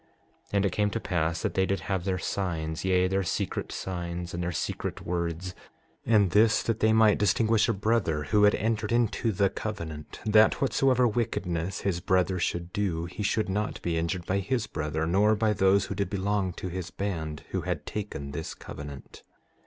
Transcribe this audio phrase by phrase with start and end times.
[0.45, 3.71] 6:22 And it came to pass that they did have their signs, yea, their secret
[3.71, 5.53] signs, and their secret words;
[6.07, 10.59] and this that they might distinguish a brother who had entered into the covenant, that
[10.59, 15.35] whatsoever wickedness his brother should do he should not be injured by his brother, nor
[15.35, 19.21] by those who did belong to his band, who had taken this covenant.